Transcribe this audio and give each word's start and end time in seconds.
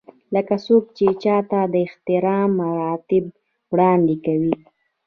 لکه 0.33 0.55
څوک 0.65 0.83
چې 0.97 1.07
چاته 1.23 1.59
د 1.73 1.75
احترام 1.85 2.49
مراتب 2.61 3.25
وړاندې 3.71 4.15
کوي. 4.25 4.55